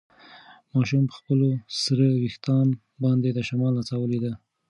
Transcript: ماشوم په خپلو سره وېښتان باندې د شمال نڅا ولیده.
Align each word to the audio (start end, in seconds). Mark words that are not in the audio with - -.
ماشوم 0.73 1.03
په 1.09 1.15
خپلو 1.19 1.49
سره 1.83 2.05
وېښتان 2.21 2.67
باندې 3.03 3.29
د 3.31 3.39
شمال 3.47 3.73
نڅا 3.77 3.95
ولیده. 3.99 4.31